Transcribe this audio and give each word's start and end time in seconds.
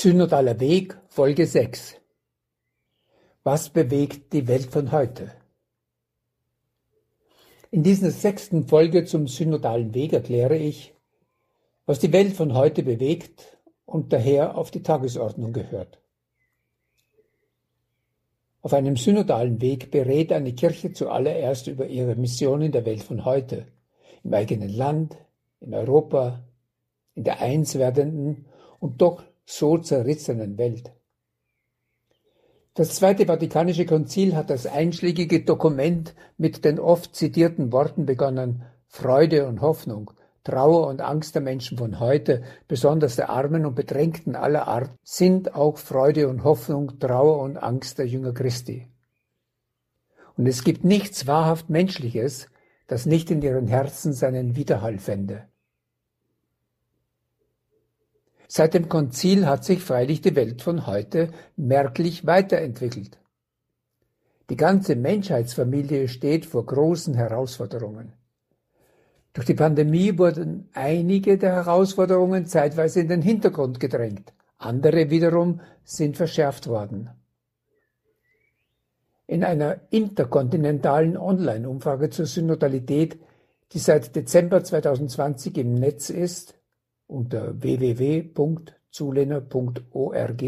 Synodaler 0.00 0.60
Weg 0.60 0.96
Folge 1.08 1.44
6 1.44 1.96
Was 3.42 3.68
bewegt 3.68 4.32
die 4.32 4.46
Welt 4.46 4.66
von 4.66 4.92
heute? 4.92 5.32
In 7.72 7.82
dieser 7.82 8.12
sechsten 8.12 8.68
Folge 8.68 9.06
zum 9.06 9.26
synodalen 9.26 9.94
Weg 9.94 10.12
erkläre 10.12 10.56
ich, 10.56 10.94
was 11.84 11.98
die 11.98 12.12
Welt 12.12 12.34
von 12.34 12.54
heute 12.54 12.84
bewegt 12.84 13.58
und 13.86 14.12
daher 14.12 14.56
auf 14.56 14.70
die 14.70 14.84
Tagesordnung 14.84 15.52
gehört. 15.52 15.98
Auf 18.62 18.74
einem 18.74 18.94
synodalen 18.94 19.60
Weg 19.60 19.90
berät 19.90 20.30
eine 20.30 20.52
Kirche 20.52 20.92
zuallererst 20.92 21.66
über 21.66 21.88
ihre 21.88 22.14
Mission 22.14 22.62
in 22.62 22.70
der 22.70 22.86
Welt 22.86 23.02
von 23.02 23.24
heute, 23.24 23.66
im 24.22 24.32
eigenen 24.32 24.68
Land, 24.68 25.16
in 25.58 25.74
Europa, 25.74 26.44
in 27.16 27.24
der 27.24 27.40
eins 27.40 27.76
werdenden 27.76 28.46
und 28.78 29.02
doch 29.02 29.24
so 29.50 29.78
zerrissenen 29.78 30.58
Welt. 30.58 30.92
Das 32.74 32.94
Zweite 32.94 33.26
Vatikanische 33.26 33.86
Konzil 33.86 34.36
hat 34.36 34.50
das 34.50 34.66
einschlägige 34.66 35.42
Dokument 35.42 36.14
mit 36.36 36.66
den 36.66 36.78
oft 36.78 37.16
zitierten 37.16 37.72
Worten 37.72 38.04
begonnen 38.04 38.62
Freude 38.86 39.48
und 39.48 39.62
Hoffnung, 39.62 40.12
Trauer 40.44 40.86
und 40.86 41.00
Angst 41.00 41.34
der 41.34 41.42
Menschen 41.42 41.78
von 41.78 41.98
heute, 41.98 42.42
besonders 42.68 43.16
der 43.16 43.30
Armen 43.30 43.64
und 43.64 43.74
Bedrängten 43.74 44.36
aller 44.36 44.68
Art, 44.68 44.90
sind 45.02 45.54
auch 45.54 45.78
Freude 45.78 46.28
und 46.28 46.44
Hoffnung, 46.44 46.98
Trauer 46.98 47.40
und 47.40 47.56
Angst 47.56 47.98
der 47.98 48.06
Jünger 48.06 48.34
Christi. 48.34 48.86
Und 50.36 50.46
es 50.46 50.62
gibt 50.62 50.84
nichts 50.84 51.26
wahrhaft 51.26 51.70
Menschliches, 51.70 52.48
das 52.86 53.06
nicht 53.06 53.30
in 53.30 53.40
ihren 53.40 53.66
Herzen 53.66 54.12
seinen 54.12 54.56
Widerhall 54.56 54.98
fände. 54.98 55.48
Seit 58.50 58.72
dem 58.72 58.88
Konzil 58.88 59.46
hat 59.46 59.64
sich 59.64 59.82
freilich 59.82 60.22
die 60.22 60.34
Welt 60.34 60.62
von 60.62 60.86
heute 60.86 61.28
merklich 61.56 62.26
weiterentwickelt. 62.26 63.18
Die 64.48 64.56
ganze 64.56 64.96
Menschheitsfamilie 64.96 66.08
steht 66.08 66.46
vor 66.46 66.64
großen 66.64 67.12
Herausforderungen. 67.12 68.14
Durch 69.34 69.44
die 69.44 69.54
Pandemie 69.54 70.16
wurden 70.16 70.70
einige 70.72 71.36
der 71.36 71.52
Herausforderungen 71.52 72.46
zeitweise 72.46 73.00
in 73.00 73.08
den 73.08 73.20
Hintergrund 73.20 73.80
gedrängt, 73.80 74.32
andere 74.56 75.10
wiederum 75.10 75.60
sind 75.84 76.16
verschärft 76.16 76.66
worden. 76.68 77.10
In 79.26 79.44
einer 79.44 79.78
interkontinentalen 79.90 81.18
Online-Umfrage 81.18 82.08
zur 82.08 82.24
Synodalität, 82.24 83.20
die 83.72 83.78
seit 83.78 84.16
Dezember 84.16 84.64
2020 84.64 85.58
im 85.58 85.74
Netz 85.74 86.08
ist, 86.08 86.57
unter 87.08 87.60
www.zulehner.org 87.60 90.44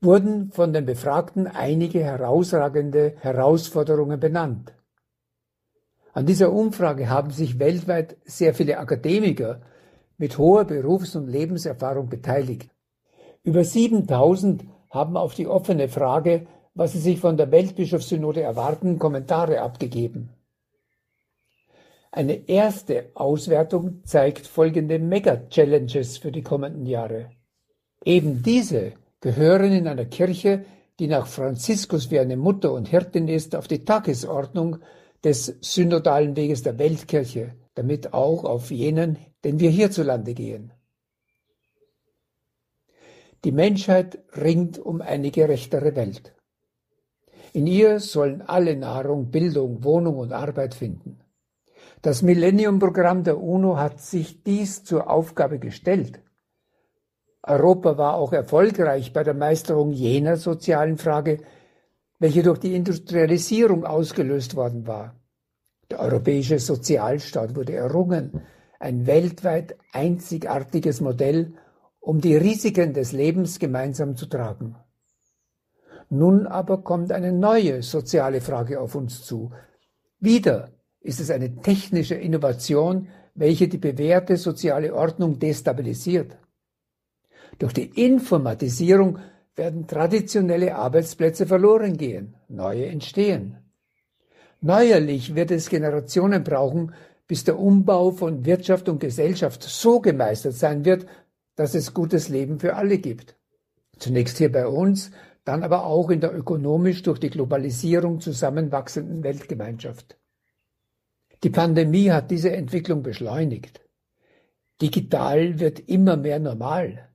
wurden 0.00 0.52
von 0.52 0.72
den 0.72 0.86
Befragten 0.86 1.48
einige 1.48 2.04
herausragende 2.04 3.16
Herausforderungen 3.18 4.20
benannt. 4.20 4.72
An 6.12 6.26
dieser 6.26 6.52
Umfrage 6.52 7.10
haben 7.10 7.30
sich 7.30 7.58
weltweit 7.58 8.16
sehr 8.24 8.54
viele 8.54 8.78
Akademiker 8.78 9.62
mit 10.18 10.38
hoher 10.38 10.64
Berufs- 10.64 11.16
und 11.16 11.28
Lebenserfahrung 11.28 12.08
beteiligt. 12.08 12.70
Über 13.42 13.64
7000 13.64 14.64
haben 14.90 15.16
auf 15.16 15.34
die 15.34 15.46
offene 15.46 15.88
Frage, 15.88 16.46
was 16.74 16.92
sie 16.92 17.00
sich 17.00 17.20
von 17.20 17.36
der 17.36 17.50
Weltbischofssynode 17.50 18.42
erwarten, 18.42 18.98
Kommentare 18.98 19.60
abgegeben. 19.60 20.30
Eine 22.16 22.48
erste 22.48 23.10
Auswertung 23.12 24.02
zeigt 24.06 24.46
folgende 24.46 24.98
Mega-Challenges 24.98 26.16
für 26.16 26.32
die 26.32 26.42
kommenden 26.42 26.86
Jahre. 26.86 27.28
Eben 28.06 28.42
diese 28.42 28.94
gehören 29.20 29.70
in 29.70 29.86
einer 29.86 30.06
Kirche, 30.06 30.64
die 30.98 31.08
nach 31.08 31.26
Franziskus 31.26 32.10
wie 32.10 32.18
eine 32.18 32.38
Mutter 32.38 32.72
und 32.72 32.88
Hirtin 32.88 33.28
ist, 33.28 33.54
auf 33.54 33.68
die 33.68 33.84
Tagesordnung 33.84 34.78
des 35.22 35.58
synodalen 35.60 36.34
Weges 36.36 36.62
der 36.62 36.78
Weltkirche, 36.78 37.54
damit 37.74 38.14
auch 38.14 38.44
auf 38.44 38.70
jenen, 38.70 39.18
den 39.44 39.60
wir 39.60 39.68
hierzulande 39.68 40.32
gehen. 40.32 40.72
Die 43.44 43.52
Menschheit 43.52 44.20
ringt 44.34 44.78
um 44.78 45.02
eine 45.02 45.30
gerechtere 45.30 45.94
Welt. 45.94 46.34
In 47.52 47.66
ihr 47.66 48.00
sollen 48.00 48.40
alle 48.40 48.74
Nahrung, 48.74 49.30
Bildung, 49.30 49.84
Wohnung 49.84 50.16
und 50.16 50.32
Arbeit 50.32 50.74
finden. 50.74 51.20
Das 52.06 52.22
Millennium-Programm 52.22 53.24
der 53.24 53.42
UNO 53.42 53.78
hat 53.78 54.00
sich 54.00 54.44
dies 54.44 54.84
zur 54.84 55.10
Aufgabe 55.10 55.58
gestellt. 55.58 56.20
Europa 57.42 57.98
war 57.98 58.14
auch 58.14 58.32
erfolgreich 58.32 59.12
bei 59.12 59.24
der 59.24 59.34
Meisterung 59.34 59.90
jener 59.90 60.36
sozialen 60.36 60.98
Frage, 60.98 61.40
welche 62.20 62.44
durch 62.44 62.60
die 62.60 62.76
Industrialisierung 62.76 63.84
ausgelöst 63.84 64.54
worden 64.54 64.86
war. 64.86 65.16
Der 65.90 65.98
europäische 65.98 66.60
Sozialstaat 66.60 67.56
wurde 67.56 67.74
errungen, 67.74 68.40
ein 68.78 69.08
weltweit 69.08 69.76
einzigartiges 69.92 71.00
Modell, 71.00 71.54
um 71.98 72.20
die 72.20 72.36
Risiken 72.36 72.94
des 72.94 73.10
Lebens 73.10 73.58
gemeinsam 73.58 74.14
zu 74.14 74.26
tragen. 74.26 74.76
Nun 76.08 76.46
aber 76.46 76.84
kommt 76.84 77.10
eine 77.10 77.32
neue 77.32 77.82
soziale 77.82 78.40
Frage 78.40 78.80
auf 78.80 78.94
uns 78.94 79.24
zu. 79.24 79.50
Wieder 80.20 80.70
ist 81.06 81.20
es 81.20 81.30
eine 81.30 81.56
technische 81.62 82.16
Innovation, 82.16 83.08
welche 83.34 83.68
die 83.68 83.78
bewährte 83.78 84.36
soziale 84.36 84.94
Ordnung 84.94 85.38
destabilisiert. 85.38 86.36
Durch 87.58 87.72
die 87.72 88.04
Informatisierung 88.04 89.18
werden 89.54 89.86
traditionelle 89.86 90.74
Arbeitsplätze 90.74 91.46
verloren 91.46 91.96
gehen, 91.96 92.34
neue 92.48 92.86
entstehen. 92.86 93.58
Neuerlich 94.60 95.34
wird 95.34 95.50
es 95.50 95.68
Generationen 95.68 96.42
brauchen, 96.42 96.92
bis 97.26 97.44
der 97.44 97.58
Umbau 97.58 98.10
von 98.10 98.44
Wirtschaft 98.44 98.88
und 98.88 99.00
Gesellschaft 99.00 99.62
so 99.62 100.00
gemeistert 100.00 100.54
sein 100.54 100.84
wird, 100.84 101.06
dass 101.56 101.74
es 101.74 101.94
gutes 101.94 102.28
Leben 102.28 102.58
für 102.58 102.74
alle 102.74 102.98
gibt. 102.98 103.36
Zunächst 103.98 104.38
hier 104.38 104.52
bei 104.52 104.66
uns, 104.66 105.10
dann 105.44 105.62
aber 105.62 105.86
auch 105.86 106.10
in 106.10 106.20
der 106.20 106.36
ökonomisch 106.36 107.02
durch 107.02 107.18
die 107.18 107.30
Globalisierung 107.30 108.20
zusammenwachsenden 108.20 109.22
Weltgemeinschaft. 109.22 110.18
Die 111.42 111.50
Pandemie 111.50 112.10
hat 112.10 112.30
diese 112.30 112.52
Entwicklung 112.52 113.02
beschleunigt. 113.02 113.80
Digital 114.80 115.60
wird 115.60 115.80
immer 115.80 116.16
mehr 116.16 116.38
normal. 116.38 117.08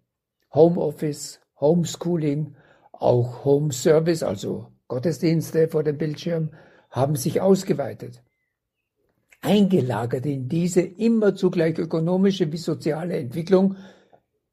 Homeoffice, 0.54 1.40
Homeschooling, 1.60 2.56
auch 2.92 3.46
Home 3.46 3.72
Service, 3.72 4.24
also 4.24 4.68
Gottesdienste 4.88 5.68
vor 5.68 5.84
dem 5.84 5.98
Bildschirm, 5.98 6.52
haben 6.90 7.16
sich 7.16 7.42
ausgeweitet. 7.42 8.22
Eingelagert 9.42 10.26
in 10.26 10.50
diese 10.50 10.82
immer 10.82 11.36
zugleich 11.36 11.78
ökonomische 11.80 12.52
wie 12.52 12.58
soziale 12.58 13.18
Entwicklung 13.18 13.76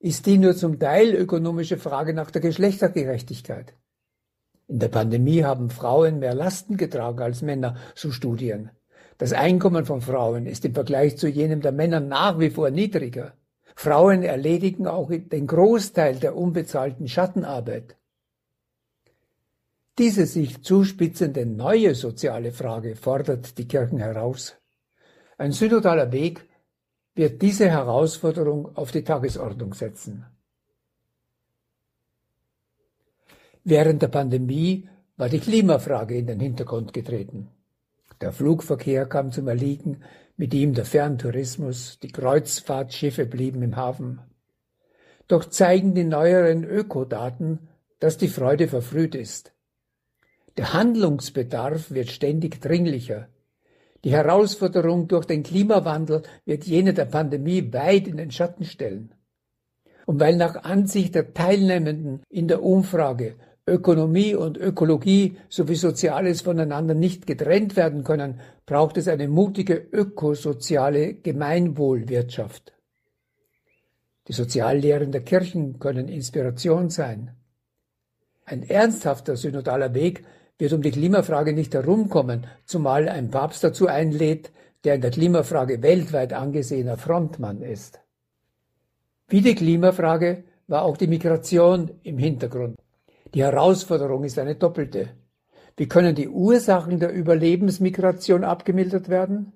ist 0.00 0.26
die 0.26 0.38
nur 0.38 0.54
zum 0.54 0.78
Teil 0.78 1.14
ökonomische 1.14 1.76
Frage 1.76 2.14
nach 2.14 2.30
der 2.30 2.40
Geschlechtergerechtigkeit. 2.40 3.74
In 4.68 4.78
der 4.78 4.88
Pandemie 4.88 5.44
haben 5.44 5.70
Frauen 5.70 6.20
mehr 6.20 6.34
Lasten 6.34 6.76
getragen 6.76 7.20
als 7.20 7.42
Männer, 7.42 7.76
so 7.94 8.12
Studien. 8.12 8.70
Das 9.18 9.32
Einkommen 9.32 9.84
von 9.84 10.00
Frauen 10.00 10.46
ist 10.46 10.64
im 10.64 10.74
Vergleich 10.74 11.18
zu 11.18 11.28
jenem 11.28 11.60
der 11.60 11.72
Männer 11.72 12.00
nach 12.00 12.38
wie 12.38 12.50
vor 12.50 12.70
niedriger. 12.70 13.34
Frauen 13.74 14.22
erledigen 14.22 14.86
auch 14.86 15.10
den 15.10 15.46
Großteil 15.46 16.16
der 16.16 16.36
unbezahlten 16.36 17.08
Schattenarbeit. 17.08 17.96
Diese 19.98 20.26
sich 20.26 20.62
zuspitzende 20.62 21.44
neue 21.44 21.96
soziale 21.96 22.52
Frage 22.52 22.94
fordert 22.94 23.58
die 23.58 23.66
Kirchen 23.66 23.98
heraus. 23.98 24.56
Ein 25.36 25.50
synodaler 25.50 26.12
Weg 26.12 26.48
wird 27.16 27.42
diese 27.42 27.68
Herausforderung 27.68 28.76
auf 28.76 28.92
die 28.92 29.02
Tagesordnung 29.02 29.74
setzen. 29.74 30.24
Während 33.64 34.00
der 34.02 34.08
Pandemie 34.08 34.88
war 35.16 35.28
die 35.28 35.40
Klimafrage 35.40 36.16
in 36.16 36.28
den 36.28 36.38
Hintergrund 36.38 36.92
getreten. 36.92 37.48
Der 38.20 38.32
Flugverkehr 38.32 39.06
kam 39.06 39.30
zum 39.30 39.46
Erliegen, 39.46 40.02
mit 40.36 40.52
ihm 40.54 40.74
der 40.74 40.84
Ferntourismus, 40.84 41.98
die 42.00 42.08
Kreuzfahrtschiffe 42.08 43.26
blieben 43.26 43.62
im 43.62 43.76
Hafen. 43.76 44.20
Doch 45.28 45.44
zeigen 45.44 45.94
die 45.94 46.04
neueren 46.04 46.64
Ökodaten, 46.64 47.68
dass 48.00 48.16
die 48.16 48.28
Freude 48.28 48.66
verfrüht 48.66 49.14
ist. 49.14 49.52
Der 50.56 50.72
Handlungsbedarf 50.72 51.90
wird 51.92 52.10
ständig 52.10 52.60
dringlicher. 52.60 53.28
Die 54.04 54.10
Herausforderung 54.10 55.06
durch 55.06 55.24
den 55.24 55.42
Klimawandel 55.42 56.22
wird 56.44 56.64
jene 56.64 56.94
der 56.94 57.04
Pandemie 57.04 57.72
weit 57.72 58.08
in 58.08 58.16
den 58.16 58.30
Schatten 58.30 58.64
stellen. 58.64 59.12
Und 60.06 60.18
weil 60.18 60.36
nach 60.36 60.64
Ansicht 60.64 61.14
der 61.14 61.34
Teilnehmenden 61.34 62.22
in 62.28 62.48
der 62.48 62.62
Umfrage 62.62 63.36
Ökonomie 63.68 64.34
und 64.34 64.58
Ökologie 64.58 65.36
sowie 65.48 65.76
Soziales 65.76 66.42
voneinander 66.42 66.94
nicht 66.94 67.26
getrennt 67.26 67.76
werden 67.76 68.04
können, 68.04 68.40
braucht 68.66 68.96
es 68.96 69.08
eine 69.08 69.28
mutige 69.28 69.74
ökosoziale 69.74 71.14
Gemeinwohlwirtschaft. 71.14 72.72
Die 74.26 74.32
Soziallehren 74.32 75.12
der 75.12 75.22
Kirchen 75.22 75.78
können 75.78 76.08
Inspiration 76.08 76.90
sein. 76.90 77.36
Ein 78.44 78.62
ernsthafter 78.62 79.36
synodaler 79.36 79.94
Weg 79.94 80.24
wird 80.58 80.72
um 80.72 80.82
die 80.82 80.90
Klimafrage 80.90 81.52
nicht 81.52 81.74
herumkommen, 81.74 82.46
zumal 82.64 83.08
ein 83.08 83.30
Papst 83.30 83.62
dazu 83.62 83.86
einlädt, 83.86 84.50
der 84.84 84.96
in 84.96 85.00
der 85.00 85.10
Klimafrage 85.10 85.82
weltweit 85.82 86.32
angesehener 86.32 86.96
Frontmann 86.96 87.62
ist. 87.62 88.00
Wie 89.28 89.40
die 89.40 89.54
Klimafrage 89.54 90.44
war 90.66 90.82
auch 90.82 90.96
die 90.96 91.06
Migration 91.06 91.90
im 92.02 92.18
Hintergrund. 92.18 92.76
Die 93.34 93.42
Herausforderung 93.42 94.24
ist 94.24 94.38
eine 94.38 94.54
doppelte. 94.54 95.10
Wie 95.76 95.86
können 95.86 96.14
die 96.14 96.28
Ursachen 96.28 96.98
der 96.98 97.12
Überlebensmigration 97.12 98.42
abgemildert 98.42 99.08
werden? 99.08 99.52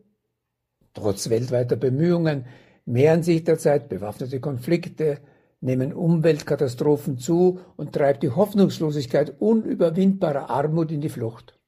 Trotz 0.95 1.31
weltweiter 1.31 1.77
Bemühungen 1.77 2.45
mehren 2.85 3.23
sich 3.23 3.45
derzeit 3.45 3.89
bewaffnete 3.89 4.41
Konflikte, 4.41 5.19
nehmen 5.61 5.93
Umweltkatastrophen 5.93 7.19
zu 7.19 7.61
und 7.77 7.93
treibt 7.93 8.23
die 8.23 8.31
Hoffnungslosigkeit 8.31 9.41
unüberwindbarer 9.41 10.51
Armut 10.51 10.91
in 10.91 11.01
die 11.01 11.09
Flucht. 11.09 11.59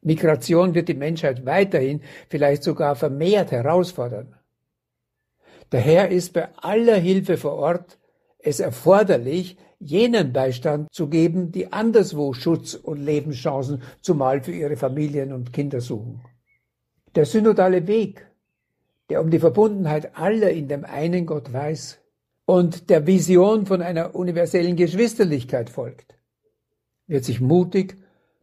Migration 0.00 0.74
wird 0.74 0.88
die 0.88 0.94
Menschheit 0.94 1.46
weiterhin, 1.46 2.02
vielleicht 2.28 2.62
sogar 2.62 2.94
vermehrt 2.94 3.50
herausfordern. 3.50 4.36
Daher 5.70 6.10
ist 6.10 6.34
bei 6.34 6.48
aller 6.56 6.96
Hilfe 6.96 7.36
vor 7.36 7.54
Ort 7.54 7.98
es 8.44 8.60
erforderlich, 8.60 9.56
jenen 9.80 10.32
Beistand 10.32 10.92
zu 10.92 11.08
geben, 11.08 11.50
die 11.50 11.72
anderswo 11.72 12.32
Schutz 12.32 12.74
und 12.74 13.04
Lebenschancen 13.04 13.82
zumal 14.00 14.42
für 14.42 14.52
ihre 14.52 14.76
Familien 14.76 15.32
und 15.32 15.52
Kinder 15.52 15.80
suchen. 15.80 16.20
Der 17.14 17.26
synodale 17.26 17.86
Weg, 17.86 18.26
der 19.08 19.20
um 19.20 19.30
die 19.30 19.38
Verbundenheit 19.38 20.16
aller 20.16 20.50
in 20.50 20.68
dem 20.68 20.84
einen 20.84 21.26
Gott 21.26 21.52
weiß, 21.52 22.00
und 22.46 22.90
der 22.90 23.06
Vision 23.06 23.64
von 23.64 23.80
einer 23.80 24.14
universellen 24.14 24.76
Geschwisterlichkeit 24.76 25.70
folgt, 25.70 26.14
wird 27.06 27.24
sich 27.24 27.40
mutig, 27.40 27.96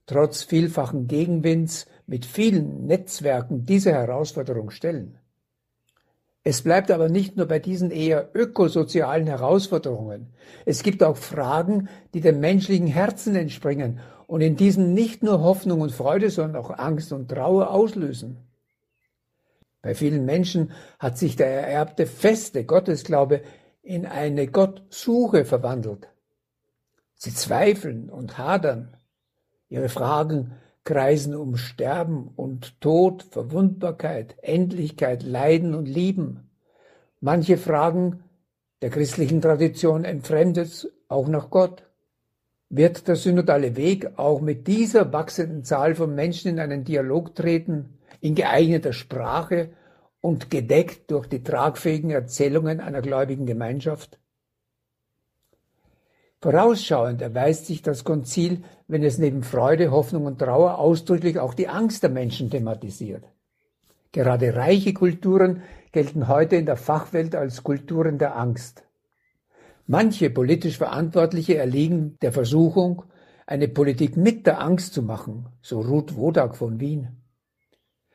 trotz 0.08 0.44
vielfachen 0.44 1.08
Gegenwinds, 1.08 1.86
mit 2.08 2.26
vielen 2.26 2.88
Netzwerken 2.88 3.66
dieser 3.66 3.94
Herausforderung 3.94 4.72
stellen. 4.72 5.21
Es 6.44 6.64
bleibt 6.64 6.90
aber 6.90 7.08
nicht 7.08 7.38
nur 7.38 7.46
bei 7.46 7.60
diesen 7.60 7.92
eher 7.92 8.30
ökosozialen 8.34 9.28
Herausforderungen. 9.28 10.34
Es 10.66 10.82
gibt 10.82 11.04
auch 11.04 11.18
Fragen, 11.18 11.88
die 12.14 12.22
dem 12.22 12.40
menschlichen 12.40 12.88
Herzen 12.88 13.36
entspringen 13.36 14.00
und 14.26 14.42
in 14.42 14.56
diesen 14.56 14.94
nicht 14.94 15.22
nur 15.22 15.42
Hoffnung 15.42 15.82
und 15.82 15.92
Freude, 15.92 16.32
sondern 16.32 16.64
auch 16.64 16.72
Angst 16.72 17.14
und 17.14 17.30
Trauer 17.30 17.70
auslösen. 17.70 18.38
Bei 19.84 19.94
vielen 19.94 20.26
Menschen 20.26 20.72
hat 21.00 21.18
sich 21.18 21.36
der 21.36 21.48
ererbte 21.48 22.08
feste 22.08 22.66
Gottesglaube 22.66 23.44
in 23.84 24.06
eine 24.06 24.48
Gottsuche 24.48 25.46
verwandelt. 25.46 26.08
Sie 27.16 27.34
zweifeln 27.34 28.10
und 28.10 28.38
hadern. 28.40 28.98
Ihre 29.70 29.90
Fragen 29.90 30.56
kreisen 30.84 31.36
um 31.36 31.58
Sterben 31.58 32.30
und 32.36 32.80
Tod, 32.82 33.24
Verwundbarkeit, 33.24 34.36
Endlichkeit, 34.42 35.24
Leiden 35.24 35.76
und 35.76 35.86
Lieben. 35.86 36.50
Manche 37.20 37.58
fragen 37.58 38.24
der 38.82 38.90
christlichen 38.90 39.42
Tradition 39.42 40.06
entfremdet 40.06 40.92
auch 41.08 41.28
nach 41.28 41.50
Gott. 41.50 41.84
Wird 42.70 43.08
der 43.08 43.16
synodale 43.16 43.76
Weg 43.76 44.18
auch 44.18 44.42
mit 44.42 44.66
dieser 44.68 45.12
wachsenden 45.14 45.64
Zahl 45.64 45.94
von 45.94 46.16
Menschen 46.16 46.52
in 46.52 46.60
einen 46.60 46.84
Dialog 46.84 47.36
treten, 47.36 48.00
in 48.22 48.34
geeigneter 48.34 48.94
Sprache 48.94 49.70
und 50.22 50.50
gedeckt 50.50 51.12
durch 51.12 51.28
die 51.28 51.44
tragfähigen 51.44 52.12
Erzählungen 52.12 52.80
einer 52.80 53.02
gläubigen 53.02 53.46
Gemeinschaft? 53.46 54.21
Vorausschauend 56.42 57.22
erweist 57.22 57.68
sich 57.68 57.84
das 57.84 58.04
Konzil, 58.04 58.64
wenn 58.88 59.04
es 59.04 59.20
neben 59.20 59.44
Freude, 59.44 59.92
Hoffnung 59.92 60.26
und 60.26 60.40
Trauer 60.40 60.80
ausdrücklich 60.80 61.38
auch 61.38 61.54
die 61.54 61.68
Angst 61.68 62.02
der 62.02 62.10
Menschen 62.10 62.50
thematisiert. 62.50 63.24
Gerade 64.12 64.56
reiche 64.56 64.94
Kulturen 64.94 65.62
gelten 65.92 66.28
heute 66.28 66.56
in 66.56 66.66
der 66.66 66.78
Fachwelt 66.78 67.36
als 67.36 67.64
Kulturen 67.64 68.18
der 68.18 68.36
Angst. 68.38 68.84
Manche 69.86 70.32
politisch 70.32 70.78
Verantwortliche 70.78 71.58
erliegen 71.58 72.18
der 72.24 72.32
Versuchung, 72.32 73.04
eine 73.46 73.68
Politik 73.68 74.18
mit 74.18 74.48
der 74.48 74.62
Angst 74.62 74.94
zu 74.94 75.04
machen, 75.04 75.48
so 75.62 75.80
Ruth 75.82 76.16
Wodak 76.16 76.56
von 76.56 76.80
Wien. 76.80 77.22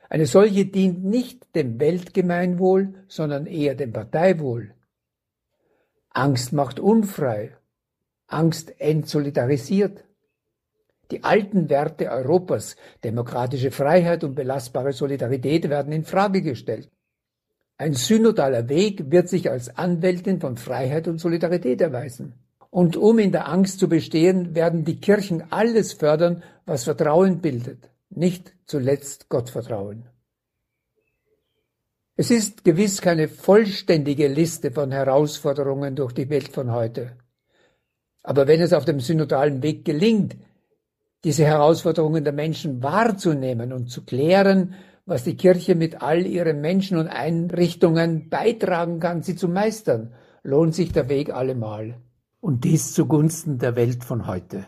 Eine 0.09 0.27
solche 0.27 0.67
dient 0.67 1.05
nicht 1.05 1.55
dem 1.55 1.79
Weltgemeinwohl, 1.79 2.95
sondern 3.07 3.47
eher 3.47 3.77
dem 3.77 3.93
Parteiwohl. 3.93 4.75
Angst 6.11 6.53
macht 6.53 6.81
unfrei, 6.81 7.57
Angst 8.27 8.81
entsolidarisiert. 8.81 10.05
Die 11.11 11.23
alten 11.23 11.69
Werte 11.69 12.11
Europas, 12.11 12.77
demokratische 13.05 13.71
Freiheit 13.71 14.25
und 14.25 14.35
belastbare 14.35 14.93
Solidarität 14.93 15.69
werden 15.69 15.93
in 15.93 16.05
Frage 16.05 16.43
gestellt. 16.43 16.91
Ein 17.79 17.95
synodaler 17.95 18.69
Weg 18.69 19.11
wird 19.11 19.29
sich 19.29 19.51
als 19.51 19.77
Anwältin 19.77 20.41
von 20.41 20.57
Freiheit 20.57 21.07
und 21.09 21.19
Solidarität 21.19 21.81
erweisen. 21.81 22.35
Und 22.71 22.97
um 22.97 23.19
in 23.19 23.33
der 23.33 23.49
Angst 23.49 23.79
zu 23.79 23.89
bestehen, 23.89 24.55
werden 24.55 24.85
die 24.85 25.01
Kirchen 25.01 25.53
alles 25.53 25.93
fördern, 25.93 26.43
was 26.65 26.85
Vertrauen 26.85 27.41
bildet 27.41 27.91
nicht 28.11 28.55
zuletzt 28.65 29.29
Gottvertrauen. 29.29 30.09
Es 32.17 32.31
ist 32.31 32.65
gewiss 32.65 33.03
keine 33.03 33.29
vollständige 33.29 34.27
Liste 34.29 34.71
von 34.71 34.91
Herausforderungen 34.91 35.97
durch 35.97 36.13
die 36.13 36.31
Welt 36.31 36.49
von 36.49 36.73
heute. 36.73 37.17
Aber 38.27 38.49
wenn 38.49 38.61
es 38.61 38.73
auf 38.73 38.85
dem 38.85 38.99
synodalen 38.99 39.63
Weg 39.63 39.85
gelingt, 39.85 40.37
diese 41.23 41.45
Herausforderungen 41.45 42.25
der 42.25 42.33
Menschen 42.33 42.83
wahrzunehmen 42.83 43.73
und 43.73 43.89
zu 43.89 44.05
klären, 44.05 44.75
was 45.07 45.23
die 45.23 45.37
Kirche 45.37 45.77
mit 45.77 46.03
all 46.03 46.27
ihren 46.27 46.61
Menschen 46.61 46.99
und 46.99 47.07
Einrichtungen 47.07 48.29
beitragen 48.29 48.99
kann, 48.99 49.23
sie 49.23 49.37
zu 49.37 49.47
meistern, 49.49 50.13
lohnt 50.43 50.75
sich 50.75 50.91
der 50.91 51.09
Weg 51.09 51.33
allemal. 51.33 52.01
Und 52.41 52.65
dies 52.65 52.93
zugunsten 52.95 53.59
der 53.59 53.77
Welt 53.77 54.03
von 54.03 54.27
heute. 54.27 54.67